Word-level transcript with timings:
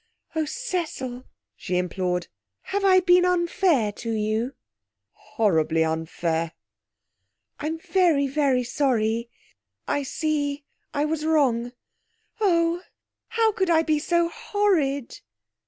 'Oh, 0.35 0.45
Cecil,' 0.45 1.25
she 1.55 1.77
implored, 1.77 2.25
'have 2.61 2.83
I 2.83 3.01
been 3.01 3.23
unfair 3.23 3.91
to 3.91 4.09
you?' 4.11 4.55
'Horribly 5.11 5.83
unfair.' 5.83 6.53
'I'm 7.59 7.77
very, 7.77 8.27
very 8.27 8.63
sorry. 8.63 9.29
I 9.87 10.01
see 10.01 10.63
I 10.91 11.05
was 11.05 11.23
wrong. 11.23 11.73
Oh, 12.39 12.81
how 13.27 13.51
could 13.51 13.69
I 13.69 13.83
be 13.83 13.99
so 13.99 14.27
horrid?' 14.27 15.19